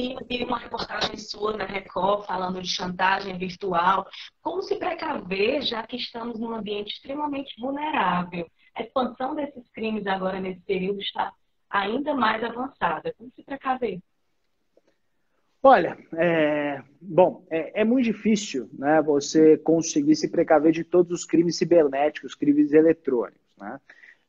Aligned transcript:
domingo 0.00 0.24
vi 0.26 0.44
uma 0.44 0.58
reportagem 0.58 1.16
sua 1.16 1.56
na 1.56 1.64
Record 1.64 2.26
falando 2.26 2.62
de 2.62 2.68
chantagem 2.68 3.36
virtual. 3.36 4.06
Como 4.40 4.62
se 4.62 4.76
precaver, 4.76 5.62
já 5.62 5.86
que 5.86 5.96
estamos 5.96 6.38
num 6.40 6.54
ambiente 6.54 6.94
extremamente 6.94 7.60
vulnerável? 7.60 8.46
A 8.74 8.82
expansão 8.82 9.34
desses 9.34 9.68
crimes 9.70 10.06
agora 10.06 10.40
nesse 10.40 10.60
período 10.62 11.00
está 11.00 11.32
ainda 11.68 12.14
mais 12.14 12.42
avançada. 12.42 13.12
Como 13.16 13.30
se 13.34 13.42
precaver? 13.42 14.00
Olha, 15.62 15.98
é, 16.16 16.82
bom, 17.00 17.44
é, 17.50 17.82
é, 17.82 17.84
muito 17.84 18.06
difícil 18.06 18.70
né, 18.72 19.02
você 19.02 19.58
conseguir 19.58 20.16
se 20.16 20.30
precaver 20.30 20.72
de 20.72 20.82
todos 20.82 21.12
os 21.12 21.26
crimes 21.26 21.58
cibernéticos, 21.58 22.34
crimes 22.34 22.72
eletrônicos. 22.72 23.42
Né? 23.58 23.78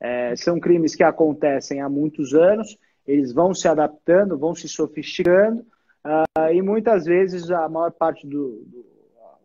É, 0.02 0.36
são 0.36 0.60
crimes 0.60 0.94
que 0.94 1.04
acontecem 1.04 1.80
há 1.80 1.88
muitos 1.88 2.34
anos, 2.34 2.78
eles 3.12 3.34
vão 3.34 3.54
se 3.54 3.68
adaptando, 3.68 4.38
vão 4.38 4.56
se 4.56 4.68
sofisticando, 4.68 5.66
uh, 6.06 6.54
e 6.54 6.62
muitas 6.62 7.06
vezes 7.06 7.50
a 7.52 7.68
maior 7.68 7.92
parte 7.92 8.26
do, 8.26 8.64
do 8.66 8.92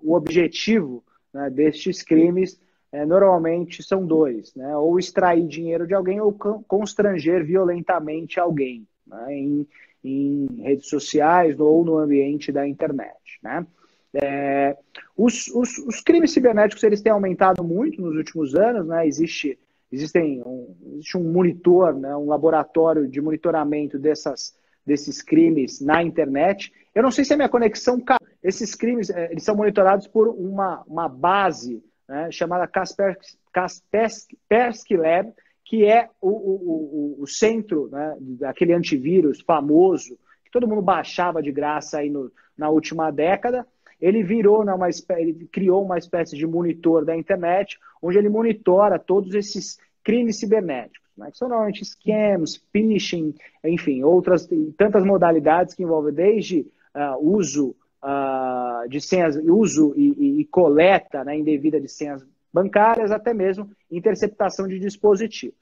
o 0.03 0.15
objetivo 0.15 1.03
né, 1.33 1.51
destes 1.51 2.03
crimes 2.03 2.61
é, 2.93 3.05
normalmente 3.05 3.83
são 3.83 4.07
dois, 4.07 4.55
né? 4.55 4.77
ou 4.77 4.99
extrair 4.99 5.47
dinheiro 5.47 5.87
de 5.87 5.95
alguém 5.95 6.21
ou 6.21 6.33
constranger 6.33 7.45
violentamente 7.45 8.39
alguém 8.39 8.87
né? 9.07 9.35
em, 9.35 9.67
em, 10.05 10.47
redes 10.63 10.89
sociais 10.89 11.59
ou 11.59 11.85
no 11.85 11.99
ambiente 11.99 12.53
da 12.53 12.67
internet. 12.67 13.39
Né? 13.43 13.67
É, 14.15 14.77
os, 15.17 15.49
os, 15.49 15.77
os, 15.79 16.01
crimes 16.01 16.31
cibernéticos 16.31 16.83
eles 16.85 17.03
têm 17.03 17.13
aumentado 17.13 17.63
muito 17.65 18.01
nos 18.01 18.17
últimos 18.17 18.55
anos, 18.55 18.87
né? 18.87 19.07
existe, 19.07 19.59
existem 19.91 20.43
um, 20.43 20.75
existe 20.95 21.17
um 21.17 21.33
monitor, 21.33 21.95
né? 21.95 22.15
um 22.17 22.27
laboratório 22.27 23.09
de 23.09 23.21
monitoramento 23.21 23.99
dessas, 23.99 24.55
desses 24.85 25.23
crimes 25.23 25.81
na 25.81 26.03
internet. 26.03 26.73
Eu 26.95 27.03
não 27.03 27.11
sei 27.11 27.25
se 27.25 27.35
a 27.35 27.37
minha 27.37 27.49
conexão 27.49 28.03
Esses 28.43 28.75
crimes 28.75 29.11
é, 29.11 29.31
eles 29.31 29.45
são 29.45 29.57
monitorados 29.57 30.07
por 30.07 30.29
uma, 30.29 30.83
uma 30.87 31.09
base 31.09 31.83
né, 32.09 32.31
chamada 32.31 32.67
Kaspersky, 32.67 33.37
Kaspersky 33.53 34.97
Lab, 34.97 35.33
que 35.65 35.85
é 35.85 36.09
o, 36.21 36.29
o, 36.31 37.17
o, 37.19 37.23
o 37.23 37.27
centro 37.27 37.89
né, 37.91 38.17
daquele 38.21 38.73
antivírus 38.73 39.41
famoso 39.41 40.17
que 40.45 40.51
todo 40.51 40.69
mundo 40.69 40.83
baixava 40.83 41.43
de 41.43 41.51
graça 41.51 41.99
aí 41.99 42.09
no, 42.09 42.31
na 42.57 42.71
última 42.71 43.11
década. 43.11 43.67
Ele 44.01 44.23
virou, 44.23 44.65
né, 44.65 44.73
uma, 44.75 44.89
ele 45.19 45.49
criou 45.51 45.85
uma 45.85 45.99
espécie 45.99 46.37
de 46.37 46.47
monitor 46.47 47.05
da 47.05 47.17
internet, 47.17 47.79
onde 48.03 48.19
ele 48.19 48.29
monitora 48.29 48.99
todos 48.99 49.35
esses 49.35 49.79
crimes 50.05 50.39
cibernéticos, 50.39 51.09
né, 51.17 51.31
que 51.31 51.39
são 51.39 51.49
normalmente 51.49 51.85
scams, 51.85 52.63
phishing, 52.73 53.35
enfim, 53.65 54.03
outras 54.03 54.49
tantas 54.77 55.05
modalidades 55.05 55.75
que 55.75 55.83
envolvem 55.83 56.15
desde 56.15 56.61
uh, 56.95 57.19
uso 57.21 57.75
uh, 58.03 58.89
de 58.89 59.01
senhas, 59.01 59.37
uso 59.37 59.95
e, 59.97 60.13
e, 60.13 60.41
e 60.41 60.45
coleta 60.45 61.25
né, 61.25 61.37
indevida 61.37 61.81
de 61.81 61.89
senhas 61.89 62.25
bancárias, 62.53 63.11
até 63.11 63.35
mesmo 63.35 63.71
interceptação 63.91 64.67
de 64.69 64.79
dispositivos. 64.79 65.59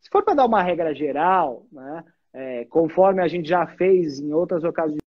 Se 0.00 0.10
for 0.10 0.24
para 0.24 0.34
dar 0.34 0.46
uma 0.46 0.62
regra 0.62 0.94
geral, 0.94 1.64
né, 1.70 2.04
é, 2.32 2.64
conforme 2.66 3.22
a 3.22 3.28
gente 3.28 3.48
já 3.48 3.66
fez 3.66 4.18
em 4.18 4.32
outras 4.32 4.64
ocasiões 4.64 5.01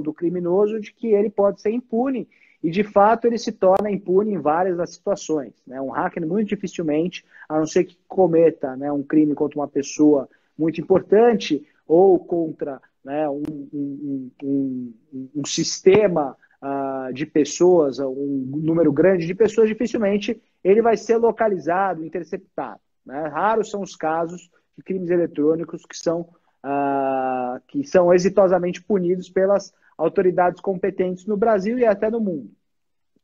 do 0.00 0.12
criminoso, 0.12 0.80
de 0.80 0.92
que 0.92 1.08
ele 1.08 1.30
pode 1.30 1.60
ser 1.60 1.70
impune 1.70 2.28
e 2.62 2.70
de 2.70 2.82
fato 2.82 3.26
ele 3.26 3.38
se 3.38 3.52
torna 3.52 3.90
impune 3.90 4.32
em 4.32 4.40
várias 4.40 4.76
das 4.76 4.90
situações. 4.90 5.52
Né? 5.66 5.80
Um 5.80 5.90
hacker 5.90 6.26
muito 6.26 6.48
dificilmente, 6.48 7.24
a 7.48 7.58
não 7.58 7.66
ser 7.66 7.84
que 7.84 7.96
cometa 8.08 8.76
né, 8.76 8.90
um 8.90 9.02
crime 9.02 9.34
contra 9.34 9.58
uma 9.58 9.68
pessoa 9.68 10.28
muito 10.58 10.80
importante 10.80 11.66
ou 11.86 12.18
contra 12.18 12.80
né, 13.04 13.28
um, 13.28 13.42
um, 13.72 14.30
um, 14.42 14.94
um 15.36 15.44
sistema 15.44 16.36
uh, 16.60 17.12
de 17.12 17.24
pessoas, 17.26 17.98
um 18.00 18.50
número 18.56 18.92
grande 18.92 19.26
de 19.26 19.34
pessoas, 19.34 19.68
dificilmente 19.68 20.40
ele 20.64 20.82
vai 20.82 20.96
ser 20.96 21.16
localizado, 21.18 22.04
interceptado. 22.04 22.80
Né? 23.04 23.28
Raros 23.28 23.70
são 23.70 23.82
os 23.82 23.94
casos 23.94 24.50
de 24.76 24.82
crimes 24.82 25.10
eletrônicos 25.10 25.86
que 25.86 25.96
são, 25.96 26.28
uh, 26.66 27.60
que 27.68 27.84
são 27.84 28.12
exitosamente 28.12 28.82
punidos 28.82 29.30
pelas 29.30 29.72
autoridades 29.96 30.60
competentes 30.60 31.24
no 31.24 31.36
Brasil 31.36 31.78
e 31.78 31.86
até 31.86 32.10
no 32.10 32.20
mundo. 32.20 32.50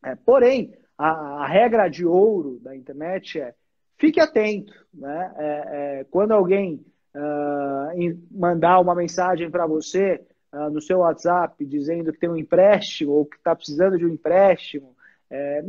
É, 0.05 0.15
porém, 0.15 0.73
a, 0.97 1.43
a, 1.43 1.47
regra 1.47 1.89
de 1.89 2.07
ouro 2.07 2.61
da 2.63 2.75
internet 2.77 3.41
é 3.41 3.55
fique 3.99 4.21
atento. 4.21 4.73
Né? 4.95 5.35
É, 5.37 6.01
é, 6.01 6.05
quando 6.05 6.33
alguém 6.33 6.85
uh, 7.15 8.19
mandar 8.31 8.81
uma 8.81 8.95
mensagem 8.95 9.51
para 9.51 9.67
você 9.67 10.25
uh, 10.53 10.71
no 10.71 10.81
seu 10.81 11.01
WhatsApp 11.01 11.65
dizendo 11.65 12.13
que 12.13 12.19
tem 12.19 12.31
um 12.31 12.37
empréstimo 12.37 13.13
ou 13.13 13.27
que 13.27 13.37
está 13.37 13.55
precisando 13.55 13.99
de 13.99 14.07
um 14.07 14.09
empréstimo, 14.09 14.97
é, 15.31 15.63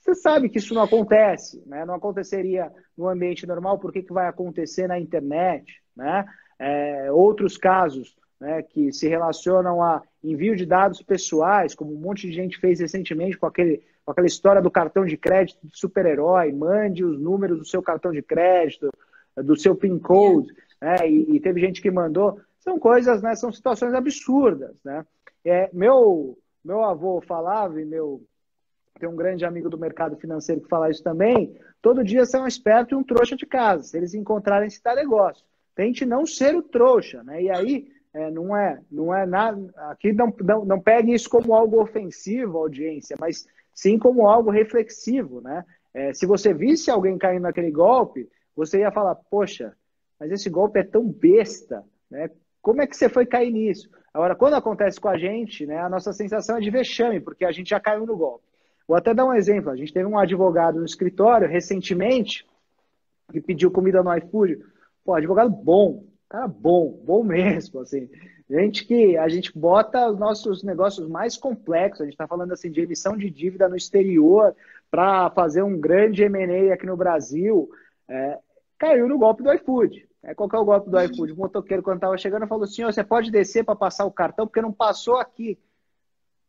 você 0.00 0.14
sabe 0.14 0.48
que 0.48 0.58
isso 0.58 0.74
não 0.74 0.82
acontece, 0.82 1.62
né? 1.66 1.84
não 1.84 1.94
aconteceria 1.94 2.72
no 2.96 3.08
ambiente 3.08 3.46
normal, 3.46 3.78
por 3.78 3.92
que, 3.92 4.02
que 4.02 4.12
vai 4.12 4.28
acontecer 4.28 4.86
na 4.86 4.98
internet? 4.98 5.82
Né? 5.96 6.24
É, 6.58 7.10
outros 7.12 7.56
casos 7.56 8.16
né, 8.40 8.62
que 8.62 8.92
se 8.92 9.08
relacionam 9.08 9.82
a 9.82 10.02
envio 10.22 10.56
de 10.56 10.66
dados 10.66 11.02
pessoais, 11.02 11.74
como 11.74 11.92
um 11.92 12.00
monte 12.00 12.26
de 12.26 12.32
gente 12.32 12.58
fez 12.58 12.80
recentemente 12.80 13.36
com, 13.36 13.46
aquele, 13.46 13.82
com 14.04 14.12
aquela 14.12 14.26
história 14.26 14.62
do 14.62 14.70
cartão 14.70 15.04
de 15.04 15.16
crédito 15.16 15.66
do 15.66 15.76
super-herói, 15.76 16.52
mande 16.52 17.04
os 17.04 17.18
números 17.18 17.58
do 17.58 17.64
seu 17.64 17.82
cartão 17.82 18.12
de 18.12 18.22
crédito, 18.22 18.90
do 19.36 19.56
seu 19.56 19.74
PIN 19.74 19.98
code 19.98 20.52
né? 20.80 21.08
E, 21.08 21.36
e, 21.36 21.40
teve 21.40 21.60
gente 21.60 21.80
que 21.80 21.90
mandou. 21.90 22.40
São 22.60 22.78
coisas, 22.78 23.22
né? 23.22 23.34
São 23.34 23.52
situações 23.52 23.94
absurdas, 23.94 24.76
né? 24.84 25.04
É, 25.44 25.70
meu, 25.72 26.38
meu 26.64 26.82
avô 26.82 27.20
falava, 27.20 27.80
e 27.80 27.84
meu 27.84 28.22
tem 28.98 29.08
um 29.08 29.16
grande 29.16 29.44
amigo 29.44 29.68
do 29.68 29.76
mercado 29.76 30.16
financeiro 30.16 30.62
que 30.62 30.68
fala 30.68 30.90
isso 30.90 31.02
também. 31.02 31.54
Todo 31.82 32.02
dia 32.02 32.24
são 32.24 32.44
um 32.44 32.46
esperto 32.46 32.94
e 32.94 32.96
um 32.96 33.04
trouxa 33.04 33.36
de 33.36 33.44
casa. 33.44 33.82
Se 33.82 33.96
eles 33.96 34.14
encontrarem 34.14 34.68
esse 34.68 34.82
tal 34.82 34.96
negócio, 34.96 35.44
tente 35.76 36.04
não 36.04 36.26
ser 36.26 36.56
o 36.56 36.62
trouxa, 36.62 37.22
né? 37.22 37.42
E 37.42 37.50
aí 37.50 37.88
é, 38.12 38.30
não 38.30 38.56
é, 38.56 38.80
não 38.90 39.14
é 39.14 39.24
nada. 39.24 39.72
Aqui 39.90 40.12
não, 40.12 40.34
não, 40.42 40.64
não 40.64 40.80
pegue 40.80 41.14
isso 41.14 41.30
como 41.30 41.54
algo 41.54 41.80
ofensivo, 41.80 42.58
audiência, 42.58 43.14
mas 43.20 43.46
sim 43.72 43.98
como 43.98 44.26
algo 44.26 44.50
reflexivo, 44.50 45.40
né? 45.40 45.64
É, 45.94 46.12
se 46.12 46.26
você 46.26 46.52
visse 46.52 46.90
alguém 46.90 47.16
caindo 47.16 47.42
naquele 47.42 47.70
golpe, 47.70 48.28
você 48.56 48.80
ia 48.80 48.90
falar, 48.90 49.14
poxa, 49.30 49.76
mas 50.18 50.32
esse 50.32 50.50
golpe 50.50 50.80
é 50.80 50.82
tão 50.82 51.06
besta, 51.06 51.84
né? 52.10 52.30
Como 52.62 52.82
é 52.82 52.86
que 52.86 52.96
você 52.96 53.08
foi 53.08 53.24
cair 53.24 53.52
nisso? 53.52 53.88
Agora, 54.12 54.34
quando 54.34 54.54
acontece 54.54 54.98
com 54.98 55.08
a 55.08 55.16
gente, 55.16 55.66
né, 55.66 55.78
a 55.78 55.88
nossa 55.88 56.12
sensação 56.12 56.56
é 56.56 56.60
de 56.60 56.70
vexame, 56.70 57.20
porque 57.20 57.44
a 57.44 57.52
gente 57.52 57.70
já 57.70 57.78
caiu 57.78 58.04
no 58.06 58.16
golpe. 58.16 58.44
Vou 58.88 58.96
até 58.96 59.12
dar 59.12 59.26
um 59.26 59.34
exemplo. 59.34 59.70
A 59.70 59.76
gente 59.76 59.92
teve 59.92 60.06
um 60.06 60.18
advogado 60.18 60.78
no 60.78 60.84
escritório 60.84 61.46
recentemente 61.46 62.46
que 63.30 63.40
pediu 63.40 63.70
comida 63.70 64.02
no 64.02 64.16
iFood. 64.16 64.58
Pô, 65.06 65.14
advogado 65.14 65.48
bom, 65.48 66.02
cara 66.28 66.48
bom, 66.48 67.00
bom 67.04 67.22
mesmo, 67.24 67.78
assim. 67.78 68.10
Gente 68.50 68.84
que 68.84 69.16
a 69.16 69.28
gente 69.28 69.56
bota 69.56 70.10
os 70.10 70.18
nossos 70.18 70.64
negócios 70.64 71.08
mais 71.08 71.36
complexos. 71.36 72.00
A 72.00 72.04
gente 72.04 72.14
está 72.14 72.26
falando 72.26 72.52
assim 72.52 72.72
de 72.72 72.80
emissão 72.80 73.16
de 73.16 73.30
dívida 73.30 73.68
no 73.68 73.76
exterior 73.76 74.54
para 74.90 75.30
fazer 75.30 75.62
um 75.62 75.78
grande 75.78 76.24
M&A 76.24 76.74
aqui 76.74 76.84
no 76.86 76.96
Brasil. 76.96 77.70
É, 78.08 78.38
caiu 78.76 79.08
no 79.08 79.16
golpe 79.16 79.44
do 79.44 79.52
iFood. 79.52 80.08
É, 80.24 80.34
qual 80.34 80.48
que 80.48 80.56
é 80.56 80.58
o 80.58 80.64
golpe 80.64 80.90
do 80.90 81.00
iFood? 81.00 81.32
O 81.32 81.36
motoqueiro, 81.36 81.84
quando 81.84 81.98
estava 81.98 82.18
chegando, 82.18 82.48
falou 82.48 82.64
assim: 82.64 82.82
você 82.82 83.04
pode 83.04 83.30
descer 83.30 83.64
para 83.64 83.76
passar 83.76 84.06
o 84.06 84.12
cartão, 84.12 84.44
porque 84.44 84.60
não 84.60 84.72
passou 84.72 85.18
aqui. 85.18 85.56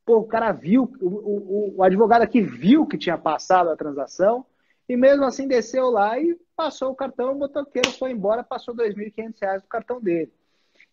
Pô, 0.04 0.18
o 0.18 0.26
cara 0.26 0.52
viu, 0.52 0.92
o, 1.00 1.06
o, 1.06 1.78
o, 1.78 1.84
advogado 1.84 2.24
aqui 2.24 2.42
viu 2.42 2.88
que 2.88 2.98
tinha 2.98 3.18
passado 3.18 3.70
a 3.70 3.76
transação 3.76 4.46
e 4.90 4.98
mesmo 4.98 5.26
assim 5.26 5.48
desceu 5.48 5.90
lá 5.90 6.18
e 6.18 6.36
passou 6.58 6.92
o 6.92 6.96
cartão. 6.96 7.32
O 7.32 7.40
motoqueiro 7.40 7.92
foi 7.92 8.12
embora, 8.12 8.44
passou 8.44 8.76
R$ 8.76 8.90
2.500 8.90 9.62
do 9.62 9.68
cartão 9.68 10.02
dele. 10.02 10.34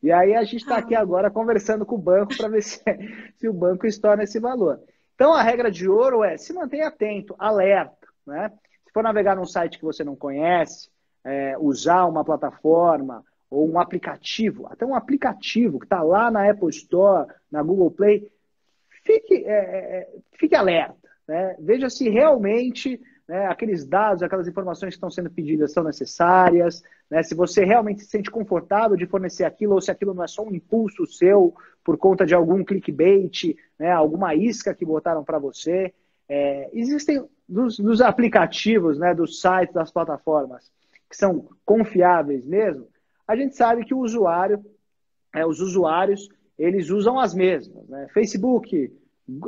E 0.02 0.12
aí 0.12 0.34
a 0.34 0.44
gente 0.44 0.58
está 0.58 0.76
aqui 0.76 0.94
ah. 0.94 1.00
agora 1.00 1.30
conversando 1.30 1.86
com 1.86 1.94
o 1.94 1.98
banco 1.98 2.36
para 2.36 2.48
ver 2.48 2.60
se, 2.62 2.82
se 3.36 3.48
o 3.48 3.52
banco 3.54 3.86
estoura 3.86 4.22
esse 4.22 4.38
valor. 4.38 4.78
Então 5.14 5.32
a 5.32 5.42
regra 5.42 5.70
de 5.70 5.88
ouro 5.88 6.22
é 6.22 6.36
se 6.36 6.52
mantenha 6.52 6.88
atento, 6.88 7.34
alerta. 7.38 8.06
Né? 8.26 8.52
Se 8.84 8.92
for 8.92 9.02
navegar 9.02 9.34
num 9.34 9.46
site 9.46 9.78
que 9.78 9.84
você 9.84 10.04
não 10.04 10.14
conhece, 10.14 10.90
é, 11.24 11.56
usar 11.58 12.04
uma 12.04 12.22
plataforma 12.22 13.24
ou 13.48 13.66
um 13.70 13.80
aplicativo, 13.80 14.66
até 14.70 14.84
um 14.84 14.94
aplicativo 14.94 15.78
que 15.78 15.86
está 15.86 16.02
lá 16.02 16.30
na 16.30 16.50
Apple 16.50 16.68
Store, 16.68 17.32
na 17.50 17.62
Google 17.62 17.90
Play, 17.90 18.30
fique, 19.04 19.44
é, 19.46 19.52
é, 19.52 19.96
é, 19.96 20.08
fique 20.32 20.54
alerta. 20.54 21.08
Né? 21.26 21.56
Veja 21.60 21.88
se 21.88 22.10
realmente 22.10 23.00
né, 23.28 23.46
aqueles 23.46 23.86
dados, 23.86 24.22
aquelas 24.22 24.46
informações 24.46 24.90
que 24.90 24.96
estão 24.96 25.10
sendo 25.10 25.30
pedidas 25.30 25.72
são 25.72 25.82
necessárias, 25.82 26.82
né? 27.10 27.22
se 27.22 27.34
você 27.34 27.64
realmente 27.64 28.02
se 28.02 28.08
sente 28.08 28.30
confortável 28.30 28.96
de 28.96 29.06
fornecer 29.06 29.44
aquilo 29.44 29.74
ou 29.74 29.80
se 29.80 29.90
aquilo 29.90 30.14
não 30.14 30.24
é 30.24 30.28
só 30.28 30.44
um 30.44 30.54
impulso 30.54 31.06
seu 31.06 31.54
por 31.82 31.96
conta 31.96 32.26
de 32.26 32.34
algum 32.34 32.64
clickbait, 32.64 33.56
né, 33.78 33.90
alguma 33.90 34.34
isca 34.34 34.74
que 34.74 34.84
botaram 34.84 35.22
para 35.22 35.38
você. 35.38 35.92
É, 36.28 36.70
existem 36.72 37.26
dos, 37.48 37.78
dos 37.78 38.00
aplicativos, 38.00 38.98
né, 38.98 39.14
dos 39.14 39.40
sites, 39.40 39.74
das 39.74 39.90
plataformas, 39.90 40.70
que 41.08 41.16
são 41.16 41.48
confiáveis 41.64 42.44
mesmo, 42.44 42.86
a 43.26 43.36
gente 43.36 43.56
sabe 43.56 43.84
que 43.84 43.94
o 43.94 43.98
usuário 43.98 44.64
é, 45.34 45.44
os 45.44 45.60
usuários 45.60 46.28
eles 46.58 46.90
usam 46.90 47.18
as 47.18 47.34
mesmas. 47.34 47.86
Né? 47.88 48.06
Facebook, 48.14 48.92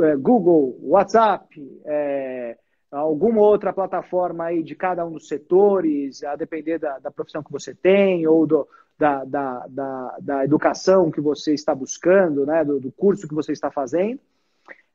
é, 0.03 0.17
Google, 0.17 0.77
WhatsApp, 0.83 1.47
é, 1.85 2.59
alguma 2.91 3.41
outra 3.41 3.73
plataforma 3.73 4.45
aí 4.45 4.63
de 4.63 4.75
cada 4.75 5.05
um 5.05 5.13
dos 5.13 5.29
setores, 5.29 6.23
a 6.23 6.37
depender 6.37 6.79
da, 6.79 6.99
da 6.99 7.11
profissão 7.11 7.43
que 7.43 7.53
você 7.53 7.75
tem 7.75 8.27
ou 8.27 8.47
do, 8.47 8.69
da, 8.99 9.25
da, 9.25 9.67
da, 9.69 10.17
da, 10.21 10.45
educação 10.45 11.11
que 11.11 11.21
você 11.21 11.53
está 11.53 11.75
buscando, 11.75 12.47
né? 12.47 12.65
do, 12.65 12.81
do 12.81 12.93
curso 12.93 13.29
que 13.29 13.35
você 13.35 13.53
está 13.53 13.71
fazendo. 13.71 14.21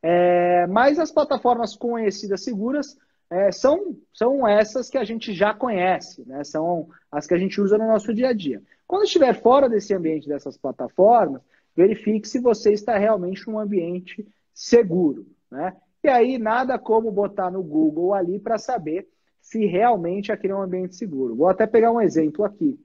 É, 0.02 0.66
mas 0.66 0.98
as 0.98 1.12
plataformas 1.12 1.76
conhecidas 1.76 2.42
seguras 2.42 2.98
é, 3.30 3.52
são, 3.52 3.96
são 4.12 4.46
essas 4.46 4.90
que 4.90 4.98
a 4.98 5.04
gente 5.04 5.32
já 5.32 5.54
conhece, 5.54 6.26
né? 6.26 6.42
são 6.44 6.88
as 7.10 7.26
que 7.26 7.34
a 7.34 7.38
gente 7.38 7.60
usa 7.60 7.78
no 7.78 7.86
nosso 7.86 8.12
dia 8.12 8.28
a 8.28 8.32
dia. 8.32 8.62
Quando 8.86 9.04
estiver 9.04 9.32
fora 9.40 9.68
desse 9.68 9.94
ambiente 9.94 10.28
dessas 10.28 10.56
plataformas, 10.56 11.40
verifique 11.74 12.28
se 12.28 12.40
você 12.40 12.72
está 12.72 12.98
realmente 12.98 13.46
num 13.48 13.58
ambiente 13.58 14.26
seguro. 14.52 15.26
Né? 15.50 15.74
E 16.04 16.08
aí, 16.08 16.38
nada 16.38 16.78
como 16.78 17.12
botar 17.12 17.50
no 17.50 17.62
Google 17.62 18.12
ali 18.12 18.38
para 18.38 18.58
saber 18.58 19.08
se 19.40 19.66
realmente 19.66 20.32
aquele 20.32 20.52
é 20.52 20.56
um 20.56 20.62
ambiente 20.62 20.96
seguro. 20.96 21.36
Vou 21.36 21.48
até 21.48 21.66
pegar 21.66 21.92
um 21.92 22.00
exemplo 22.00 22.44
aqui. 22.44 22.78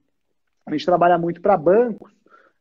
A 0.65 0.71
gente 0.71 0.85
trabalha 0.85 1.17
muito 1.17 1.41
para 1.41 1.57
bancos 1.57 2.11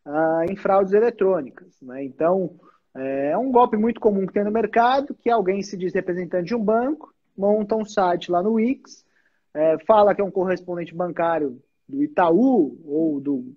ah, 0.04 0.44
em 0.48 0.56
fraudes 0.56 0.92
eletrônicas. 0.92 1.80
Né? 1.82 2.04
Então, 2.04 2.54
é, 2.94 3.30
é 3.30 3.38
um 3.38 3.50
golpe 3.50 3.76
muito 3.76 4.00
comum 4.00 4.26
que 4.26 4.32
tem 4.32 4.44
no 4.44 4.50
mercado, 4.50 5.14
que 5.14 5.28
alguém 5.28 5.62
se 5.62 5.76
diz 5.76 5.92
representante 5.92 6.46
de 6.46 6.54
um 6.54 6.62
banco, 6.62 7.12
monta 7.36 7.76
um 7.76 7.84
site 7.84 8.30
lá 8.30 8.42
no 8.42 8.54
Wix, 8.54 9.04
é, 9.52 9.78
fala 9.80 10.14
que 10.14 10.20
é 10.20 10.24
um 10.24 10.30
correspondente 10.30 10.94
bancário 10.94 11.60
do 11.88 12.02
Itaú 12.02 12.78
ou 12.84 13.20
do 13.20 13.54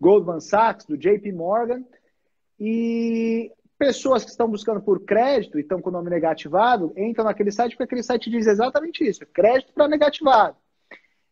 Goldman 0.00 0.40
Sachs, 0.40 0.86
do 0.86 0.96
JP 0.96 1.32
Morgan, 1.32 1.84
e 2.58 3.50
pessoas 3.84 4.24
que 4.24 4.30
estão 4.30 4.48
buscando 4.48 4.80
por 4.80 5.04
crédito 5.04 5.58
e 5.58 5.60
estão 5.60 5.78
com 5.78 5.90
o 5.90 5.92
nome 5.92 6.08
negativado 6.08 6.94
entram 6.96 7.26
naquele 7.26 7.52
site 7.52 7.72
porque 7.72 7.84
aquele 7.84 8.02
site 8.02 8.30
diz 8.30 8.46
exatamente 8.46 9.06
isso: 9.06 9.26
crédito 9.26 9.74
para 9.74 9.86
negativado. 9.86 10.56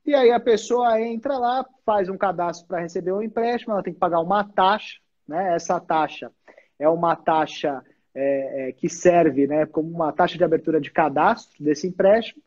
E 0.05 0.15
aí 0.15 0.31
a 0.31 0.41
pessoa 0.41 1.01
entra 1.01 1.39
lá, 1.39 1.65
faz 1.87 2.11
um 2.11 2.19
cadastro 2.19 2.67
para 2.67 2.81
receber 2.81 3.13
um 3.13 3.23
empréstimo, 3.23 3.73
ela 3.73 3.83
tem 3.83 3.95
que 3.95 3.99
pagar 3.99 4.21
uma 4.21 4.45
taxa, 4.45 4.99
né? 5.27 5.55
Essa 5.55 5.81
taxa 5.81 6.31
é 6.79 6.87
uma 6.89 7.17
taxa 7.17 7.83
é, 8.15 8.69
é, 8.69 8.73
que 8.73 8.89
serve 8.89 9.47
né, 9.47 9.65
como 9.65 9.89
uma 9.89 10.13
taxa 10.13 10.37
de 10.37 10.45
abertura 10.45 10.79
de 10.79 10.91
cadastro 10.91 11.65
desse 11.65 11.87
empréstimo. 11.87 12.43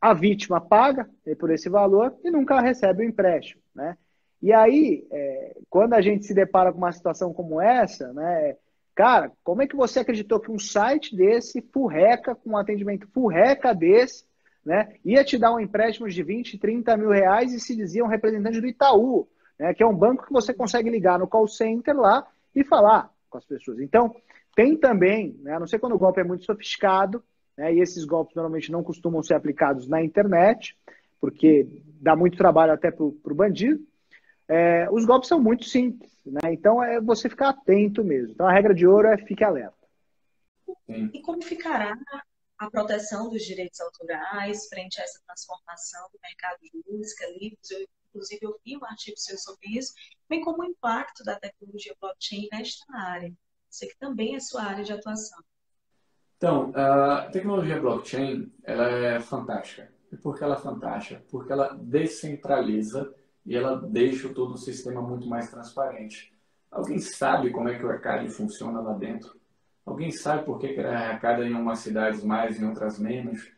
A 0.00 0.14
vítima 0.14 0.58
paga 0.58 1.10
por 1.38 1.50
esse 1.50 1.68
valor 1.68 2.14
e 2.24 2.30
nunca 2.30 2.60
recebe 2.60 3.02
o 3.02 3.08
empréstimo. 3.08 3.60
Né? 3.74 3.98
E 4.40 4.52
aí, 4.52 5.06
é, 5.10 5.56
quando 5.68 5.94
a 5.94 6.00
gente 6.00 6.24
se 6.24 6.32
depara 6.32 6.72
com 6.72 6.78
uma 6.78 6.92
situação 6.92 7.34
como 7.34 7.60
essa, 7.60 8.12
né, 8.12 8.56
cara, 8.96 9.30
como 9.44 9.60
é 9.60 9.66
que 9.66 9.76
você 9.76 10.00
acreditou 10.00 10.40
que 10.40 10.50
um 10.50 10.58
site 10.58 11.14
desse, 11.14 11.60
furreca, 11.60 12.34
com 12.34 12.50
um 12.50 12.56
atendimento 12.56 13.06
furreca 13.08 13.74
desse, 13.74 14.24
né, 14.64 14.94
ia 15.04 15.22
te 15.22 15.38
dar 15.38 15.54
um 15.54 15.60
empréstimo 15.60 16.08
de 16.08 16.22
20, 16.22 16.58
30 16.58 16.96
mil 16.96 17.10
reais 17.10 17.52
e 17.52 17.60
se 17.60 17.76
dizia 17.76 18.02
um 18.02 18.08
representante 18.08 18.58
do 18.58 18.66
Itaú, 18.66 19.28
né, 19.58 19.74
que 19.74 19.82
é 19.82 19.86
um 19.86 19.94
banco 19.94 20.26
que 20.26 20.32
você 20.32 20.52
consegue 20.54 20.88
ligar 20.88 21.18
no 21.18 21.28
call 21.28 21.46
center 21.46 21.94
lá 21.94 22.26
e 22.54 22.64
falar 22.64 23.12
com 23.28 23.36
as 23.36 23.44
pessoas. 23.44 23.78
Então, 23.80 24.16
tem 24.56 24.74
também, 24.74 25.38
né, 25.42 25.54
a 25.54 25.60
não 25.60 25.66
ser 25.66 25.78
quando 25.78 25.94
o 25.94 25.98
golpe 25.98 26.22
é 26.22 26.24
muito 26.24 26.46
sofisticado, 26.46 27.22
né, 27.54 27.74
e 27.74 27.80
esses 27.80 28.04
golpes 28.06 28.34
normalmente 28.34 28.72
não 28.72 28.82
costumam 28.82 29.22
ser 29.22 29.34
aplicados 29.34 29.86
na 29.86 30.02
internet, 30.02 30.74
porque 31.20 31.68
dá 32.00 32.16
muito 32.16 32.38
trabalho 32.38 32.72
até 32.72 32.90
para 32.90 33.04
o 33.04 33.34
bandido, 33.34 33.84
é, 34.48 34.88
os 34.90 35.04
golpes 35.04 35.28
são 35.28 35.40
muito 35.40 35.64
simples, 35.64 36.10
né? 36.24 36.52
Então 36.52 36.82
é 36.82 37.00
você 37.00 37.28
ficar 37.28 37.50
atento 37.50 38.04
mesmo. 38.04 38.32
Então 38.32 38.46
a 38.46 38.52
regra 38.52 38.74
de 38.74 38.86
ouro 38.86 39.08
é 39.08 39.18
fique 39.18 39.44
alerta. 39.44 39.74
E 40.88 41.20
como 41.20 41.42
ficará 41.42 41.96
a 42.58 42.70
proteção 42.70 43.28
dos 43.28 43.42
direitos 43.42 43.80
autorais 43.80 44.66
frente 44.68 45.00
a 45.00 45.04
essa 45.04 45.20
transformação 45.26 46.08
do 46.12 46.18
mercado 46.22 46.60
de 46.60 46.70
música, 46.88 47.26
livros? 47.38 47.70
Eu, 47.70 47.86
inclusive, 48.08 48.40
eu 48.42 48.58
vi 48.64 48.76
um 48.76 48.84
artigo 48.84 49.16
seu 49.18 49.36
sobre 49.36 49.68
isso, 49.76 49.92
bem 50.28 50.42
como 50.42 50.62
o 50.62 50.64
impacto 50.64 51.22
da 51.22 51.38
tecnologia 51.38 51.94
blockchain 52.00 52.48
nesta 52.52 52.84
área. 52.96 53.32
Sei 53.68 53.88
que 53.88 53.98
também 53.98 54.36
é 54.36 54.40
sua 54.40 54.62
área 54.62 54.84
de 54.84 54.92
atuação. 54.92 55.38
Então, 56.36 56.72
a 56.74 57.28
tecnologia 57.30 57.80
blockchain 57.80 58.52
ela 58.62 58.88
é 58.88 59.20
fantástica. 59.20 59.92
E 60.12 60.16
por 60.16 60.36
que 60.36 60.44
ela 60.44 60.54
é 60.54 60.60
fantástica? 60.60 61.22
Porque 61.30 61.52
ela 61.52 61.74
descentraliza 61.74 63.12
e 63.46 63.56
ela 63.56 63.76
deixa 63.76 64.28
todo 64.28 64.54
o 64.54 64.58
sistema 64.58 65.00
muito 65.00 65.26
mais 65.28 65.50
transparente. 65.50 66.32
Alguém 66.70 66.98
sabe 66.98 67.50
como 67.50 67.68
é 67.68 67.78
que 67.78 67.86
o 67.86 67.92
ECAD 67.92 68.28
funciona 68.28 68.80
lá 68.80 68.92
dentro? 68.92 69.38
Alguém 69.84 70.10
sabe 70.10 70.44
por 70.44 70.58
que, 70.58 70.68
que 70.68 70.80
ele 70.80 70.88
arrecada 70.88 71.46
em 71.46 71.52
umas 71.52 71.78
cidades 71.78 72.22
mais 72.24 72.58
e 72.58 72.62
em 72.62 72.68
outras 72.68 72.98
menos? 72.98 73.50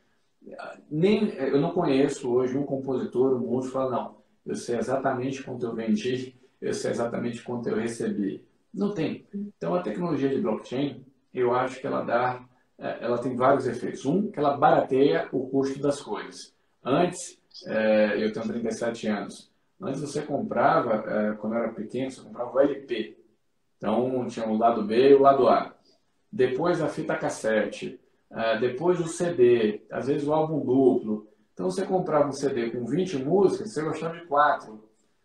Nem, 0.90 1.30
eu 1.34 1.60
não 1.60 1.70
conheço 1.70 2.30
hoje 2.30 2.56
um 2.56 2.64
compositor, 2.64 3.34
um 3.34 3.46
músico, 3.46 3.74
fala, 3.74 3.90
não, 3.90 4.16
eu 4.46 4.54
sei 4.54 4.76
exatamente 4.76 5.42
quanto 5.42 5.64
eu 5.64 5.74
vendi, 5.74 6.34
eu 6.60 6.72
sei 6.74 6.90
exatamente 6.90 7.42
quanto 7.42 7.68
eu 7.68 7.76
recebi. 7.76 8.44
Não 8.72 8.92
tem. 8.92 9.26
Então, 9.34 9.74
a 9.74 9.82
tecnologia 9.82 10.28
de 10.28 10.40
blockchain, 10.40 11.04
eu 11.32 11.54
acho 11.54 11.80
que 11.80 11.86
ela 11.86 12.02
dá, 12.02 12.44
é, 12.78 12.98
ela 13.04 13.18
tem 13.18 13.34
vários 13.34 13.66
efeitos. 13.66 14.04
Um, 14.04 14.30
que 14.30 14.38
ela 14.38 14.56
barateia 14.56 15.28
o 15.32 15.48
custo 15.48 15.80
das 15.80 16.00
coisas. 16.00 16.54
Antes, 16.84 17.38
é, 17.66 18.22
eu 18.22 18.32
tenho 18.32 18.46
37 18.46 19.06
anos, 19.08 19.50
Antes 19.80 20.00
você 20.00 20.22
comprava, 20.22 21.04
é, 21.08 21.32
quando 21.36 21.54
era 21.54 21.68
pequeno, 21.68 22.10
você 22.10 22.20
comprava 22.20 22.52
o 22.52 22.60
LP. 22.60 23.16
Então 23.76 24.26
tinha 24.26 24.46
o 24.46 24.58
lado 24.58 24.82
B 24.82 25.10
e 25.10 25.14
o 25.14 25.22
lado 25.22 25.48
A. 25.48 25.74
Depois 26.32 26.82
a 26.82 26.88
fita 26.88 27.16
cassete. 27.16 28.00
É, 28.30 28.58
depois 28.58 28.98
o 28.98 29.06
CD. 29.06 29.82
Às 29.90 30.08
vezes 30.08 30.26
o 30.26 30.32
álbum 30.32 30.58
duplo. 30.58 31.28
Então 31.54 31.70
você 31.70 31.86
comprava 31.86 32.28
um 32.28 32.32
CD 32.32 32.70
com 32.70 32.84
20 32.84 33.18
músicas, 33.18 33.72
você 33.72 33.82
gostava 33.82 34.18
de 34.18 34.26
4. 34.26 34.82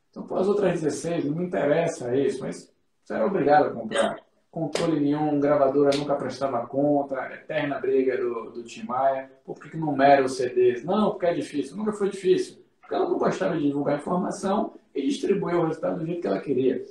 Então, 0.10 0.24
por 0.24 0.38
as 0.38 0.48
outras 0.48 0.80
16, 0.82 1.26
não 1.26 1.36
me 1.36 1.46
interessa 1.46 2.16
isso, 2.16 2.42
mas 2.42 2.72
você 3.04 3.14
era 3.16 3.26
obrigado 3.26 3.68
a 3.68 3.72
comprar. 3.72 4.20
Controle 4.52 5.00
nenhum, 5.00 5.40
gravadora 5.40 5.98
nunca 5.98 6.16
prestava 6.16 6.66
conta, 6.68 7.16
eterna 7.34 7.80
briga 7.80 8.16
do, 8.18 8.52
do 8.52 8.64
Tim 8.64 8.84
Maia. 8.84 9.32
Por 9.44 9.60
que, 9.60 9.72
que 9.72 9.78
numera 9.78 10.24
os 10.24 10.38
CDs? 10.38 10.84
Não, 10.84 11.12
porque 11.12 11.26
é 11.26 11.34
difícil. 11.34 11.76
Nunca 11.76 11.92
foi 11.94 12.10
difícil 12.10 12.63
porque 12.84 12.96
ela 12.96 13.10
não 13.10 13.18
gostava 13.18 13.58
de 13.58 13.64
divulgar 13.64 13.98
informação 13.98 14.74
e 14.94 15.02
distribuir 15.08 15.56
o 15.56 15.66
resultado 15.66 16.00
do 16.00 16.06
jeito 16.06 16.22
que 16.22 16.28
ela 16.28 16.42
queria. 16.42 16.86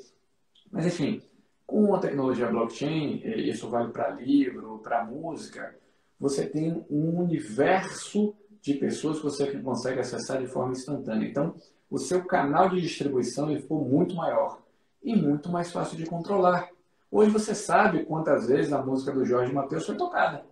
Mas, 0.70 0.86
enfim, 0.86 1.22
com 1.66 1.94
a 1.94 1.98
tecnologia 1.98 2.48
blockchain, 2.48 3.20
isso 3.24 3.68
vale 3.68 3.92
para 3.92 4.10
livro, 4.10 4.80
para 4.82 5.04
música, 5.04 5.76
você 6.18 6.46
tem 6.46 6.84
um 6.90 7.20
universo 7.20 8.34
de 8.62 8.74
pessoas 8.74 9.18
que 9.18 9.24
você 9.24 9.60
consegue 9.60 10.00
acessar 10.00 10.40
de 10.40 10.46
forma 10.46 10.72
instantânea. 10.72 11.28
Então, 11.28 11.54
o 11.90 11.98
seu 11.98 12.24
canal 12.24 12.70
de 12.70 12.80
distribuição 12.80 13.50
ele 13.50 13.60
ficou 13.60 13.84
muito 13.84 14.14
maior 14.14 14.62
e 15.02 15.14
muito 15.14 15.50
mais 15.50 15.70
fácil 15.70 15.98
de 15.98 16.06
controlar. 16.06 16.70
Hoje 17.10 17.30
você 17.30 17.54
sabe 17.54 18.04
quantas 18.04 18.46
vezes 18.46 18.72
a 18.72 18.80
música 18.80 19.12
do 19.12 19.26
Jorge 19.26 19.52
Matheus 19.52 19.84
foi 19.84 19.96
tocada. 19.96 20.46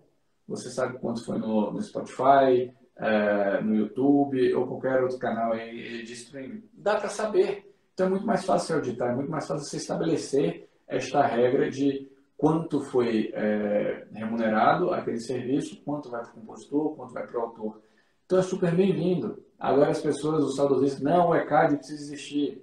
Você 0.47 0.69
sabe 0.69 0.99
quanto 0.99 1.25
foi 1.25 1.39
no, 1.39 1.71
no 1.71 1.81
Spotify, 1.81 2.71
é, 3.01 3.63
no 3.63 3.75
YouTube 3.75 4.55
ou 4.55 4.67
qualquer 4.67 5.03
outro 5.03 5.19
canal 5.19 5.57
de 5.57 6.13
streaming. 6.13 6.63
Dá 6.75 6.97
para 6.97 7.09
saber. 7.09 7.75
Então 7.95 8.07
é 8.07 8.11
muito 8.11 8.27
mais 8.27 8.45
fácil 8.45 8.77
auditar, 8.77 9.11
é 9.11 9.15
muito 9.15 9.31
mais 9.31 9.47
fácil 9.47 9.67
você 9.67 9.79
estabelecer 9.79 10.69
esta 10.87 11.23
regra 11.23 11.71
de 11.71 12.11
quanto 12.37 12.81
foi 12.81 13.31
é, 13.35 14.07
remunerado 14.13 14.93
aquele 14.93 15.21
serviço, 15.21 15.83
quanto 15.85 16.11
vai 16.11 16.23
para 16.23 16.31
o 16.31 16.35
compositor, 16.35 16.95
quanto 16.95 17.15
vai 17.15 17.27
para 17.27 17.39
o 17.39 17.43
autor. 17.43 17.83
Então 18.27 18.39
é 18.39 18.43
super 18.43 18.75
bem-vindo. 18.75 19.43
Agora 19.59 19.91
as 19.91 20.01
pessoas, 20.01 20.45
os 20.45 20.57
saudosistas, 20.57 21.01
não, 21.01 21.31
o 21.31 21.35
ECAD 21.35 21.77
precisa 21.77 22.03
existir. 22.03 22.63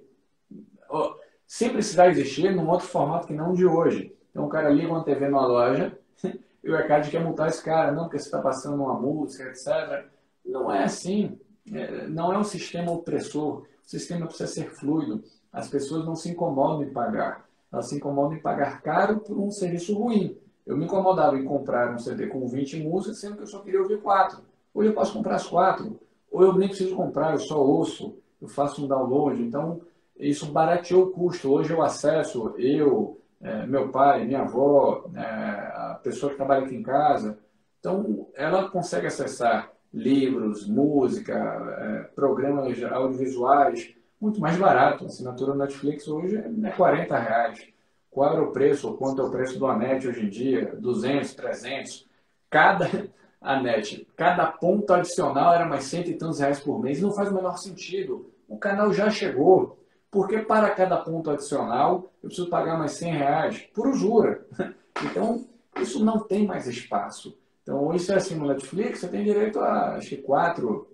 Se 1.46 1.68
precisar 1.70 2.08
existir, 2.08 2.54
num 2.54 2.68
outro 2.68 2.86
formato 2.86 3.26
que 3.26 3.32
não 3.32 3.54
de 3.54 3.66
hoje. 3.66 4.14
Então 4.30 4.46
o 4.46 4.48
cara 4.48 4.70
liga 4.70 4.88
uma 4.88 5.04
TV 5.04 5.28
numa 5.28 5.46
loja 5.46 5.96
e 6.62 6.70
o 6.70 6.76
ECAD 6.76 7.10
quer 7.10 7.22
multar 7.22 7.48
esse 7.48 7.62
cara, 7.62 7.92
não, 7.92 8.04
porque 8.04 8.18
você 8.18 8.26
está 8.26 8.40
passando 8.40 8.82
uma 8.82 8.94
música, 8.94 9.44
etc. 9.44 10.08
Não 10.48 10.72
é 10.72 10.84
assim. 10.84 11.38
É, 11.70 12.08
não 12.08 12.32
é 12.32 12.38
um 12.38 12.44
sistema 12.44 12.90
opressor. 12.90 13.58
O 13.58 13.66
sistema 13.82 14.26
precisa 14.26 14.50
ser 14.50 14.70
fluido. 14.70 15.22
As 15.52 15.68
pessoas 15.68 16.04
não 16.04 16.14
se 16.14 16.30
incomodam 16.30 16.82
em 16.82 16.90
pagar. 16.90 17.46
Elas 17.70 17.88
se 17.88 17.96
incomodam 17.96 18.34
em 18.34 18.40
pagar 18.40 18.80
caro 18.80 19.20
por 19.20 19.38
um 19.38 19.50
serviço 19.50 19.94
ruim. 19.94 20.36
Eu 20.66 20.76
me 20.76 20.86
incomodava 20.86 21.38
em 21.38 21.44
comprar 21.44 21.94
um 21.94 21.98
CD 21.98 22.26
com 22.26 22.46
20 22.46 22.82
músicas, 22.82 23.20
sendo 23.20 23.36
que 23.36 23.42
eu 23.42 23.46
só 23.46 23.60
queria 23.60 23.80
ouvir 23.80 24.00
quatro. 24.00 24.40
Hoje 24.74 24.88
eu 24.88 24.94
posso 24.94 25.12
comprar 25.12 25.36
as 25.36 25.46
quatro. 25.46 26.00
Ou 26.30 26.42
eu 26.42 26.54
nem 26.54 26.68
preciso 26.68 26.96
comprar, 26.96 27.32
eu 27.32 27.38
só 27.38 27.62
ouço. 27.62 28.16
Eu 28.40 28.48
faço 28.48 28.84
um 28.84 28.88
download. 28.88 29.42
Então, 29.42 29.80
isso 30.18 30.46
barateou 30.46 31.04
o 31.04 31.10
custo. 31.10 31.50
Hoje 31.50 31.72
eu 31.72 31.82
acesso, 31.82 32.54
eu, 32.58 33.20
é, 33.40 33.66
meu 33.66 33.90
pai, 33.90 34.24
minha 34.24 34.40
avó, 34.40 35.04
é, 35.14 35.20
a 35.20 36.00
pessoa 36.02 36.30
que 36.30 36.36
trabalha 36.36 36.64
aqui 36.64 36.74
em 36.74 36.82
casa. 36.82 37.38
Então, 37.80 38.26
ela 38.34 38.68
consegue 38.70 39.06
acessar 39.06 39.72
livros, 39.92 40.66
música, 40.66 41.34
é, 41.34 42.02
programas 42.14 42.82
audiovisuais 42.82 43.94
muito 44.20 44.40
mais 44.40 44.56
barato. 44.56 45.04
A 45.04 45.06
assinatura 45.06 45.52
do 45.52 45.58
Netflix 45.58 46.08
hoje 46.08 46.36
é 46.36 46.70
40 46.70 47.18
reais. 47.18 47.68
Qual 48.10 48.32
era 48.32 48.42
o 48.42 48.52
preço, 48.52 48.88
ou 48.88 48.96
quanto 48.96 49.22
é 49.22 49.24
o 49.24 49.30
preço 49.30 49.58
do 49.58 49.66
Anet 49.66 50.06
hoje 50.06 50.26
em 50.26 50.28
dia? 50.28 50.74
200, 50.78 51.34
300. 51.34 52.06
Cada 52.50 52.88
Anet, 53.40 54.06
cada 54.16 54.46
ponto 54.46 54.92
adicional 54.92 55.54
era 55.54 55.64
mais 55.64 55.84
cento 55.84 56.10
e 56.10 56.14
tantos 56.14 56.40
reais 56.40 56.58
por 56.58 56.80
mês. 56.80 57.00
Não 57.00 57.12
faz 57.12 57.30
o 57.30 57.34
menor 57.34 57.56
sentido. 57.58 58.32
O 58.48 58.58
canal 58.58 58.92
já 58.92 59.10
chegou. 59.10 59.78
Porque 60.10 60.38
para 60.38 60.70
cada 60.70 60.96
ponto 60.96 61.30
adicional 61.30 62.10
eu 62.22 62.28
preciso 62.28 62.48
pagar 62.48 62.78
mais 62.78 62.92
100 62.92 63.12
reais 63.12 63.58
por 63.74 63.88
usura. 63.88 64.46
Então, 65.00 65.46
isso 65.80 66.04
não 66.04 66.18
tem 66.18 66.44
mais 66.44 66.66
espaço. 66.66 67.38
Então, 67.68 67.94
isso 67.94 68.10
é 68.10 68.16
assim 68.16 68.34
no 68.34 68.46
Netflix, 68.46 69.00
você 69.00 69.08
tem 69.08 69.22
direito 69.22 69.60
a 69.60 69.96
acho 69.96 70.08
que 70.08 70.16
quatro, 70.16 70.90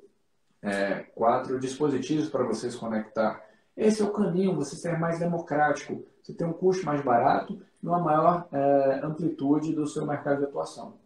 é, 0.60 1.04
quatro 1.14 1.60
dispositivos 1.60 2.28
para 2.28 2.42
você 2.42 2.68
se 2.68 2.76
conectar. 2.76 3.48
Esse 3.76 4.02
é 4.02 4.04
o 4.04 4.12
caminho, 4.12 4.56
você 4.56 4.74
ser 4.74 4.98
mais 4.98 5.20
democrático, 5.20 6.04
você 6.20 6.34
tem 6.34 6.44
um 6.44 6.52
custo 6.52 6.84
mais 6.84 7.00
barato 7.00 7.64
e 7.80 7.86
uma 7.86 8.00
maior 8.00 8.48
é, 8.50 9.00
amplitude 9.04 9.72
do 9.72 9.86
seu 9.86 10.04
mercado 10.04 10.38
de 10.38 10.46
atuação. 10.46 10.98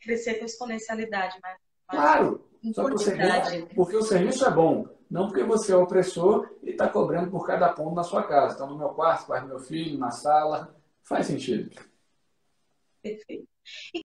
Crescer 0.00 0.34
com 0.34 0.44
exponencialidade, 0.44 1.36
mas. 1.42 1.58
Claro! 1.88 2.48
Só 2.72 2.84
que 2.84 2.92
você 2.92 3.16
ganha 3.16 3.66
porque 3.74 3.96
o 3.96 4.04
serviço 4.04 4.44
é 4.44 4.52
bom, 4.52 4.86
não 5.10 5.26
porque 5.26 5.42
você 5.42 5.72
é 5.72 5.76
opressor 5.76 6.48
e 6.62 6.70
está 6.70 6.88
cobrando 6.88 7.28
por 7.28 7.44
cada 7.44 7.70
ponto 7.70 7.96
na 7.96 8.04
sua 8.04 8.22
casa. 8.22 8.54
Então, 8.54 8.70
no 8.70 8.78
meu 8.78 8.90
quarto, 8.90 9.26
quarto 9.26 9.42
do 9.42 9.48
meu 9.48 9.58
filho, 9.58 9.98
na 9.98 10.12
sala, 10.12 10.72
faz 11.02 11.26
sentido. 11.26 11.74
Perfeito. 13.02 13.50